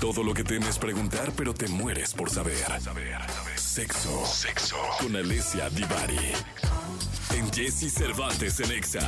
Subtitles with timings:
[0.00, 2.64] Todo lo que temes preguntar, pero te mueres por saber.
[3.56, 4.26] Sexo.
[4.26, 4.76] Sexo.
[5.00, 6.32] Con Alessia Divari.
[7.34, 9.00] En Jesse Cervantes en Exa.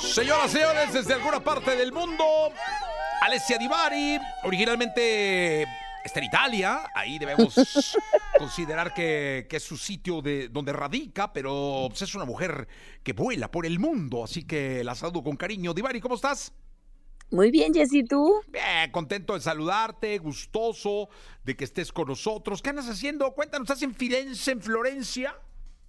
[0.00, 2.24] Señoras y señores, desde alguna parte del mundo,
[3.20, 5.66] Alessia Divari, originalmente
[6.04, 7.54] está en Italia, ahí debemos
[8.38, 12.68] considerar que, que es su sitio de donde radica, pero pues, es una mujer
[13.02, 15.72] que vuela por el mundo, así que la saludo con cariño.
[15.72, 16.52] Divari, ¿cómo estás?
[17.30, 18.42] Muy bien, Jessy, ¿tú?
[18.48, 21.08] Bien, contento de saludarte, gustoso
[21.42, 22.62] de que estés con nosotros.
[22.62, 23.32] ¿Qué andas haciendo?
[23.32, 25.34] Cuéntanos, ¿estás en Firenze, en Florencia?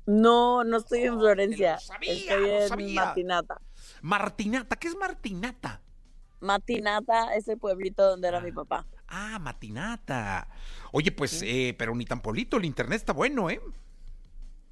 [0.05, 1.73] No, no estoy en Florencia.
[1.73, 3.05] lo sabía, estoy en sabía.
[3.05, 3.61] Martinata.
[4.01, 5.81] Martinata, ¿qué es Martinata?
[6.39, 8.85] Matinata es el pueblito donde era mi papá.
[9.17, 10.45] Ah, Matinata.
[10.91, 13.61] Oye, pues, eh, pero ni tan polito, el internet está bueno, ¿eh?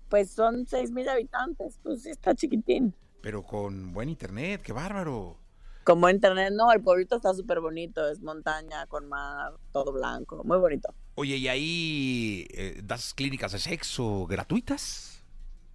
[0.09, 2.93] Pues son seis mil habitantes, pues sí está chiquitín.
[3.21, 5.37] Pero con buen internet, qué bárbaro.
[5.85, 10.57] Como internet, no, el pueblito está súper bonito, es montaña con mar, todo blanco, muy
[10.57, 10.93] bonito.
[11.15, 15.23] Oye, ¿y ahí eh, das clínicas de sexo gratuitas?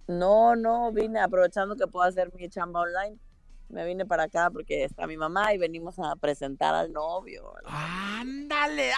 [0.07, 3.17] No, no, vine aprovechando que puedo hacer mi chamba online.
[3.69, 7.53] Me vine para acá porque está mi mamá y venimos a presentar al novio.
[7.65, 8.91] ¡Ándale!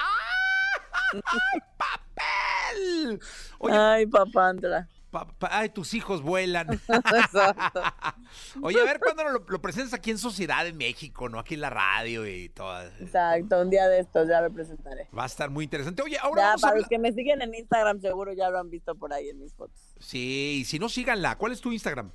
[1.13, 3.19] ¡Ay, papel!
[3.59, 4.87] Oye, Ay, papandra.
[5.11, 6.67] pa- pa- ay, tus hijos vuelan.
[8.61, 11.39] Oye, a ver cuándo lo, lo presentas aquí en Sociedad en México, ¿no?
[11.39, 12.81] Aquí en la radio y todo.
[12.99, 15.09] Exacto, un día de estos ya lo presentaré.
[15.17, 16.01] Va a estar muy interesante.
[16.01, 18.69] Oye, ahora Ya, vamos para los que me siguen en Instagram seguro ya lo han
[18.69, 19.77] visto por ahí en mis fotos.
[19.99, 21.37] Sí, y si no, síganla.
[21.37, 22.11] ¿Cuál es tu Instagram?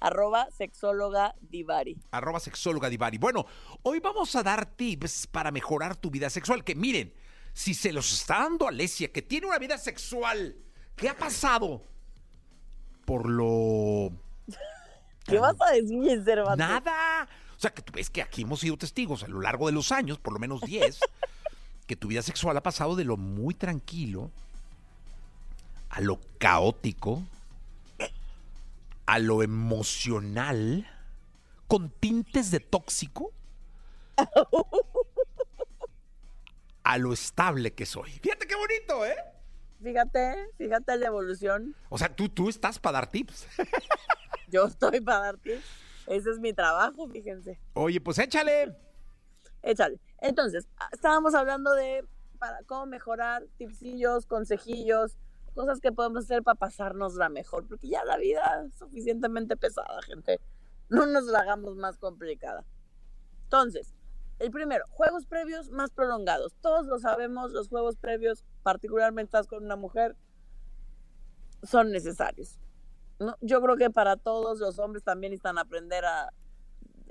[0.00, 1.96] Arroba sexóloga divari.
[2.10, 3.18] arroba sexóloga Divari.
[3.18, 3.44] Bueno,
[3.82, 6.64] hoy vamos a dar tips para mejorar tu vida sexual.
[6.64, 7.12] Que miren,
[7.52, 10.56] si se los está dando Alesia, que tiene una vida sexual,
[10.96, 11.84] ¿qué ha pasado?
[13.04, 14.12] Por lo...
[15.26, 16.66] ¿Qué vas a decir, Cervantes?
[16.66, 17.28] Nada.
[17.56, 19.92] O sea, que tú ves que aquí hemos sido testigos a lo largo de los
[19.92, 20.98] años, por lo menos 10,
[21.86, 24.30] que tu vida sexual ha pasado de lo muy tranquilo
[25.90, 27.22] a lo caótico,
[29.10, 30.86] a lo emocional,
[31.66, 33.32] con tintes de tóxico,
[36.84, 38.12] a lo estable que soy.
[38.22, 39.16] Fíjate qué bonito, ¿eh?
[39.82, 41.74] Fíjate, fíjate la evolución.
[41.88, 43.48] O sea, tú, tú estás para dar tips.
[44.48, 45.60] Yo estoy para darte.
[46.06, 47.58] Ese es mi trabajo, fíjense.
[47.72, 48.76] Oye, pues échale.
[49.62, 49.98] Échale.
[50.20, 52.04] Entonces, estábamos hablando de
[52.38, 55.16] para cómo mejorar, tipsillos, consejillos,
[55.54, 60.40] cosas que podemos hacer para pasárnosla mejor, porque ya la vida es suficientemente pesada, gente.
[60.88, 62.64] No nos la hagamos más complicada.
[63.44, 63.94] Entonces,
[64.38, 66.54] el primero, juegos previos más prolongados.
[66.60, 70.16] Todos lo sabemos, los juegos previos, particularmente estás con una mujer,
[71.62, 72.58] son necesarios.
[73.18, 73.36] ¿no?
[73.40, 76.32] Yo creo que para todos los hombres también necesitan aprender a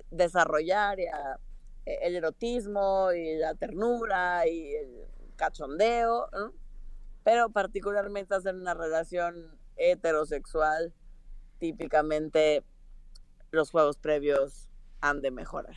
[0.10, 1.40] desarrollar y a
[1.86, 6.54] eh, el erotismo y la ternura y el cachondeo, ¿no?
[7.30, 10.96] Pero particularmente hacer una relación heterosexual,
[11.60, 12.64] típicamente
[13.52, 14.68] los juegos previos
[15.00, 15.76] han de mejorar.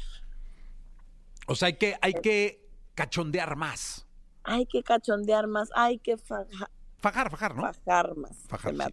[1.46, 4.06] O sea, hay que, hay que cachondear más.
[4.44, 7.62] Hay que cachondear más, hay que faja- Fajar, fajar, ¿no?
[7.74, 8.36] fajar más.
[8.48, 8.92] Fajar, me sí,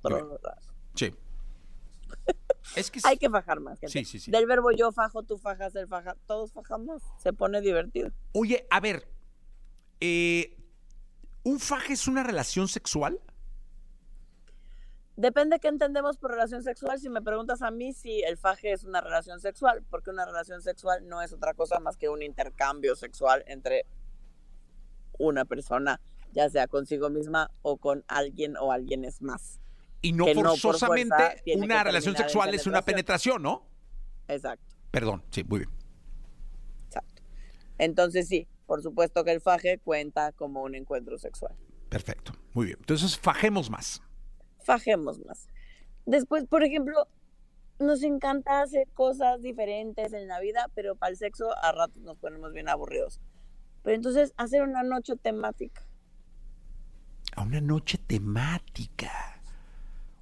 [0.95, 1.15] Sí.
[2.75, 3.79] Es que Hay que fajar más.
[3.79, 3.93] gente.
[3.93, 4.31] Sí, sí, sí.
[4.31, 7.01] Del verbo yo fajo, tú fajas, él faja, todos fajamos.
[7.19, 8.11] Se pone divertido.
[8.33, 9.07] Oye, a ver,
[10.01, 10.57] eh,
[11.49, 13.19] ¿un faje es una relación sexual?
[15.15, 16.99] Depende qué entendemos por relación sexual.
[16.99, 20.61] Si me preguntas a mí si el faje es una relación sexual, porque una relación
[20.61, 23.85] sexual no es otra cosa más que un intercambio sexual entre
[25.17, 25.99] una persona,
[26.31, 29.59] ya sea consigo misma o con alguien o alguienes más.
[30.01, 33.41] Y no forzosamente una relación sexual es una penetración.
[33.41, 33.65] ¿no?
[34.27, 35.71] Exacto, Perdón, sí, muy bien.
[36.85, 37.21] exacto.
[37.77, 41.55] Entonces sí, por supuesto que el faje cuenta como un encuentro sexual.
[41.89, 42.77] Perfecto, muy bien.
[42.79, 44.01] Entonces, fajemos más.
[44.59, 45.49] fajemos más.
[46.05, 47.07] Después, por ejemplo,
[47.79, 52.17] nos encanta hacer cosas diferentes en la vida, pero para el sexo a ratos nos
[52.19, 53.19] ponemos bien aburridos.
[53.81, 55.87] Pero entonces, hacer una noche temática.
[57.35, 59.41] A una noche temática.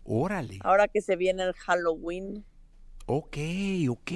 [0.05, 0.59] Órale.
[0.63, 2.45] Ahora que se viene el Halloween,
[3.07, 3.37] Ok,
[3.89, 4.11] ok.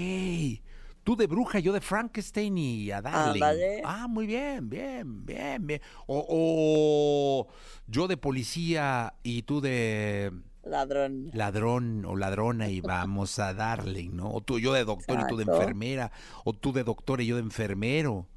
[1.03, 3.33] Tú de bruja, yo de Frankenstein y a darle.
[3.43, 3.81] Ándale.
[3.83, 5.81] Ah, muy bien, bien, bien, bien.
[6.05, 7.47] O, o
[7.87, 10.31] yo de policía y tú de
[10.63, 11.31] ladrón.
[11.33, 14.31] ladrón o ladrona y vamos a darle, ¿no?
[14.31, 16.11] O tú yo de doctor y tú de enfermera.
[16.43, 18.27] O tú de doctor y yo de enfermero.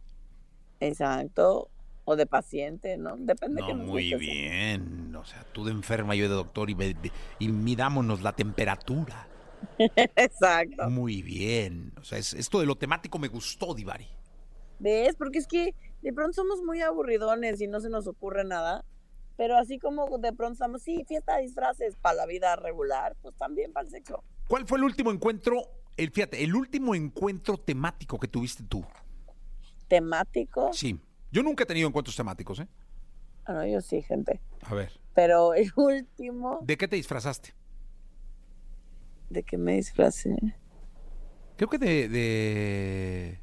[0.81, 1.71] Exacto.
[2.07, 3.17] O de paciente, ¿no?
[3.17, 5.15] Depende No, que nos muy bien.
[5.17, 6.77] O sea, tú de enferma, yo de doctor y,
[7.39, 9.29] y midámonos la temperatura.
[10.17, 10.89] Exacto.
[10.91, 11.93] Muy bien.
[12.01, 14.07] O sea, es- esto de lo temático me gustó, Divari.
[14.79, 15.15] ¿Ves?
[15.17, 18.85] Porque es que de pronto somos muy aburridones y no se nos ocurre nada.
[19.37, 23.35] Pero así como de pronto estamos, sí, fiesta de disfraces para la vida regular, pues
[23.37, 24.23] también para el sexo.
[24.47, 25.61] ¿Cuál fue el último encuentro?
[25.97, 28.85] El, fíjate, el último encuentro temático que tuviste tú.
[29.89, 30.73] Temático.
[30.73, 31.01] Sí.
[31.31, 32.69] Yo nunca he tenido encuentros temáticos, ¿eh?
[33.45, 34.41] Ah, no, yo sí, gente.
[34.63, 34.93] A ver.
[35.15, 37.55] Pero el último, ¿De qué te disfrazaste?
[39.31, 40.37] ¿De qué me disfracé?
[41.57, 42.09] Creo que de.
[42.09, 43.41] de...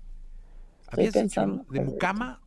[0.87, 1.65] ¿Habías pensando?
[1.69, 2.41] ¿De Mucama?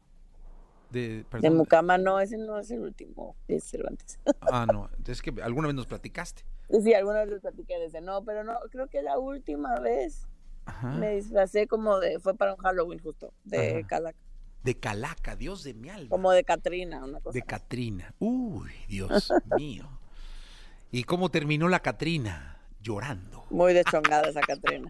[0.90, 4.19] De, De Mucama, no, ese no es el último, es Cervantes.
[4.40, 4.90] Ah, no.
[5.06, 6.44] Es que alguna vez nos platicaste.
[6.82, 10.26] Sí, alguna vez les platiqué de ese, no, pero no, creo que la última vez
[10.66, 10.92] Ajá.
[10.92, 13.86] me disfracé como de, fue para un Halloween justo, de Ajá.
[13.86, 14.19] Calaca,
[14.62, 16.08] De Calaca, Dios de mi alma.
[16.10, 17.34] como de Catrina, una cosa.
[17.34, 18.14] De Catrina.
[18.19, 19.88] Uy, Dios mío.
[20.92, 22.54] ¿Y cómo terminó la Catrina?
[22.84, 23.46] Llorando.
[23.48, 24.86] Muy deschongada esa Catrina.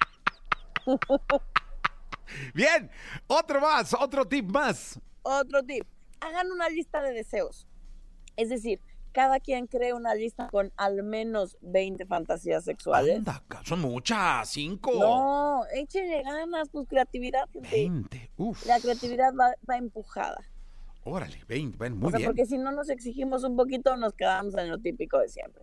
[2.53, 2.91] Bien,
[3.29, 4.99] otro más, otro tip más.
[5.23, 5.87] Otro tip,
[6.21, 7.69] hagan una lista de deseos.
[8.37, 8.81] Es decir,
[9.13, 13.19] cada quien cree una lista con al menos 20 fantasías sexuales.
[13.19, 14.91] Anda, son muchas, cinco.
[14.99, 17.69] No, échenle ganas, pues creatividad, gente.
[17.71, 18.31] Veinte.
[18.37, 18.67] Uf.
[18.67, 20.43] La creatividad va, va empujada.
[21.05, 21.79] Órale, veinte.
[21.79, 22.31] Bueno, muy o sea, bien.
[22.31, 25.63] porque si no nos exigimos un poquito, nos quedamos en lo típico de siempre.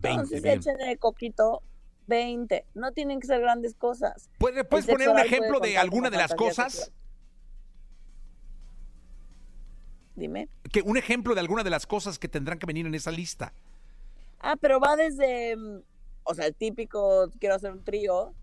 [0.00, 0.58] Veinte, Entonces, bien.
[0.58, 1.62] échenle coquito
[2.06, 2.64] 20.
[2.74, 4.28] No tienen que ser grandes cosas.
[4.38, 6.72] ¿Puedes, puedes El poner un ejemplo de alguna de las cosas?
[6.72, 6.94] sexual.
[10.16, 10.48] Dime.
[10.72, 13.52] Que un ejemplo de alguna de las cosas que tendrán que venir en esa lista.
[14.40, 15.82] Ah, pero va desde, mm,
[16.24, 18.34] o sea, el típico, quiero hacer un trío,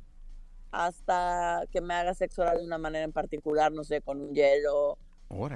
[0.72, 4.34] hasta que me haga sexo oral de una manera en particular, no sé, con un
[4.34, 4.98] hielo,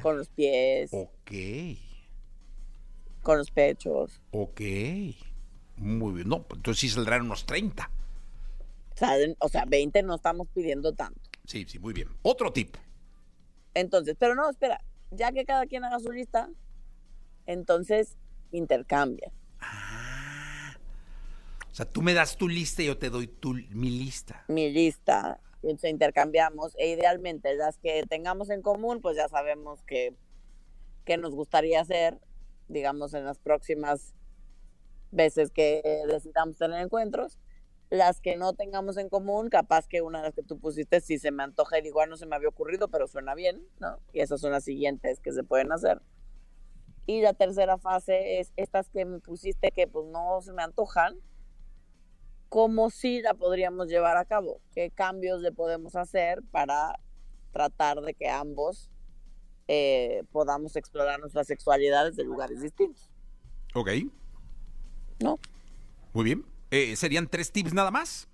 [0.01, 1.31] con los pies, Ok,
[3.21, 4.21] con los pechos.
[4.31, 4.61] ok.
[5.81, 6.29] Muy bien.
[6.29, 7.89] No, pues entonces sí saldrán unos 30.
[8.93, 11.19] O sea, de- o sea, 20 no estamos pidiendo tanto.
[11.45, 12.07] Sí, sí, muy bien.
[12.21, 12.75] Otro tip.
[13.73, 16.49] Entonces, pero no, espera, ya que cada quien haga su lista,
[17.45, 18.17] entonces
[18.51, 19.31] intercambia.
[19.59, 20.75] Ah.
[21.71, 24.43] O sea, tú me das tu lista y yo te doy tu, mi lista.
[24.49, 30.13] mi lista, entonces intercambiamos, e idealmente las que tengamos en común, pues ya sabemos que,
[31.05, 32.19] que nos gustaría hacer,
[32.67, 34.13] digamos, en las próximas
[35.11, 37.39] veces que decidamos tener encuentros.
[37.89, 41.17] Las que no tengamos en común, capaz que una de las que tú pusiste, si
[41.17, 43.99] se me antoja y digo, "Ah, no se me había ocurrido, pero suena bien, ¿no?
[44.13, 46.01] Y esas son las siguientes que se pueden hacer.
[47.05, 51.19] Y la tercera fase es estas que me pusiste que pues no se me antojan,
[52.47, 56.99] cómo sí la podríamos llevar a cabo, qué cambios le podemos hacer para
[57.51, 58.89] tratar de que ambos
[59.67, 63.09] eh, podamos explorar nuestras sexualidades de lugares distintos,
[63.73, 63.89] Ok,
[65.21, 65.39] ¿no?
[66.13, 66.45] muy bien.
[66.71, 68.27] Eh, ¿Serían tres tips nada más?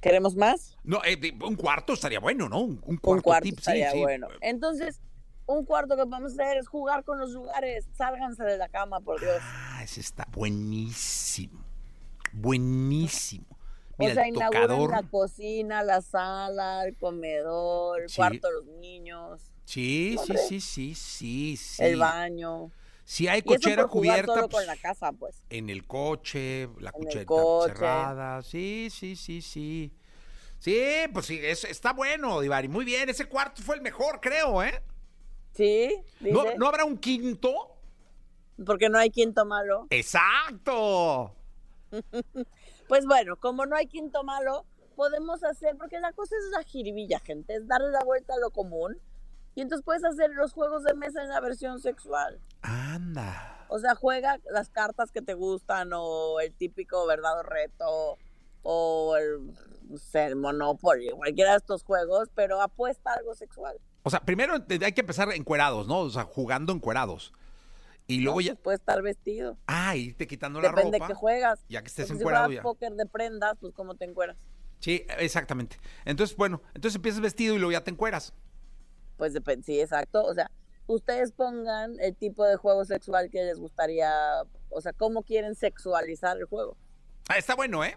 [0.00, 0.76] ¿Queremos más?
[0.84, 2.60] No, eh, un cuarto estaría bueno, ¿no?
[2.60, 4.00] Un, un cuarto, Un cuarto tip, estaría sí.
[4.00, 4.28] bueno.
[4.40, 5.00] Entonces,
[5.46, 9.20] un cuarto que podemos hacer es jugar con los lugares, sálganse de la cama, por
[9.20, 9.36] Dios.
[9.40, 11.64] Ah, ese está buenísimo.
[12.32, 13.46] Buenísimo.
[13.96, 18.16] Mira, o sea, la cocina, la sala, el comedor, el Sí.
[18.16, 21.82] cuarto de los niños, Sí, sí, sí, sí, sí, sí.
[21.82, 22.70] el baño.
[23.04, 25.36] Si hay cochera cubierta, solo pues, con la casa, pues.
[25.50, 27.72] en el coche, la En cucheta coche.
[27.74, 28.42] cerrada.
[28.42, 29.92] Sí, sí, sí, sí.
[30.58, 32.68] Sí, pues sí, es- está bueno, Divari.
[32.68, 34.82] Muy bien, ese cuarto fue el mejor, creo, ¿eh?
[35.52, 37.70] Sí, ¿No, ¿no habrá un quinto?
[38.64, 39.86] porque no hay quinto malo.
[39.90, 41.34] ¡Exacto!
[42.88, 47.18] Pues bueno, como no hay quinto malo, podemos hacer, porque la cosa es la jiribilla,
[47.18, 48.98] gente, es darle la vuelta a lo común.
[49.54, 52.40] Y entonces puedes hacer los juegos de mesa en la versión sexual.
[52.62, 53.66] Anda.
[53.68, 58.18] O sea, juega las cartas que te gustan, o el típico verdad o reto,
[58.62, 59.46] o el,
[59.88, 63.78] no sé, el Monopoly, cualquiera de estos juegos, pero apuesta a algo sexual.
[64.02, 66.00] O sea, primero hay que empezar encuerados, ¿no?
[66.00, 67.32] O sea, jugando encuerados.
[68.06, 68.42] Y luego ¿no?
[68.42, 68.52] ya.
[68.54, 69.56] Pues puede estar vestido.
[69.66, 71.08] Ah, irte quitando la Depende de ropa.
[71.08, 71.64] qué juegas.
[71.68, 72.62] Ya que estés Porque encuerado si ya.
[72.62, 74.36] juegas póker de prendas, pues ¿cómo te encueras?
[74.80, 75.78] Sí, exactamente.
[76.04, 78.34] Entonces, bueno, entonces empiezas vestido y luego ya te encueras.
[79.16, 80.24] Pues depende, sí, exacto.
[80.24, 80.50] O sea,
[80.86, 84.12] ustedes pongan el tipo de juego sexual que les gustaría,
[84.70, 86.76] o sea, cómo quieren sexualizar el juego.
[87.28, 87.96] Ah, está bueno, ¿eh?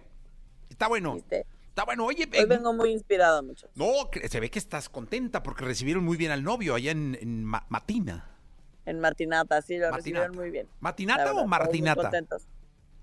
[0.69, 1.15] Está bueno.
[1.15, 1.45] ¿Viste?
[1.69, 2.05] Está bueno.
[2.05, 3.69] Oye, Hoy vengo muy inspirado, muchachos.
[3.75, 3.87] no,
[4.27, 7.65] se ve que estás contenta porque recibieron muy bien al novio allá en, en Ma-
[7.69, 8.29] Matina.
[8.85, 10.67] En Martinata, sí, lo recibieron muy bien.
[10.79, 12.01] ¿Matinata o todos muy Martinata?
[12.03, 12.47] contentos.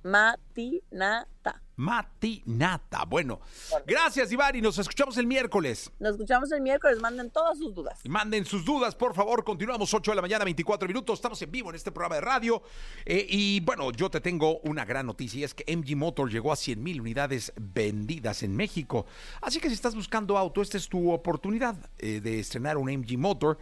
[0.02, 1.62] Matinata.
[1.76, 3.04] Matinata.
[3.04, 3.40] Bueno,
[3.86, 5.90] gracias y nos escuchamos el miércoles.
[5.98, 8.00] Nos escuchamos el miércoles, manden todas sus dudas.
[8.04, 9.44] Y manden sus dudas, por favor.
[9.44, 11.18] Continuamos 8 de la mañana, 24 minutos.
[11.18, 12.62] Estamos en vivo en este programa de radio.
[13.04, 16.52] Eh, y bueno, yo te tengo una gran noticia y es que MG Motor llegó
[16.52, 19.06] a 100 mil unidades vendidas en México.
[19.40, 23.18] Así que si estás buscando auto, esta es tu oportunidad eh, de estrenar un MG
[23.18, 23.58] Motor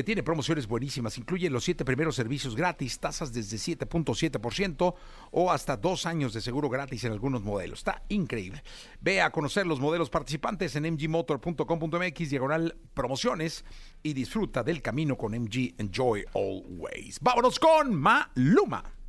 [0.00, 1.18] que tiene promociones buenísimas.
[1.18, 4.94] Incluye los siete primeros servicios gratis, tasas desde 7.7%
[5.30, 7.80] o hasta dos años de seguro gratis en algunos modelos.
[7.80, 8.62] Está increíble.
[9.02, 13.62] Ve a conocer los modelos participantes en mgmotor.com.mx, diagonal promociones
[14.02, 17.20] y disfruta del camino con MG Enjoy Always.
[17.20, 18.99] Vámonos con Maluma.